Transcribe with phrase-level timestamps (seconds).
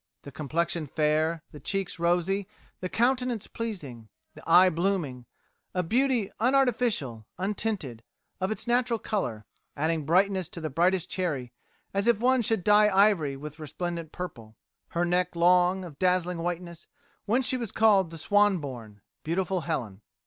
[0.23, 2.47] The complexion fair, the cheek rosy,
[2.79, 5.27] the countenance pleasing, the eye blooming,
[5.75, 8.01] a beauty unartificial, untinted,
[8.39, 9.45] of its natural colour,
[9.77, 11.53] adding brightness to the brightest cherry,
[11.93, 14.55] as if one should dye ivory with resplendent purple.
[14.87, 16.87] Her neck long, of dazzling whiteness,
[17.27, 20.01] whence she was called the swan born, beautiful Helen."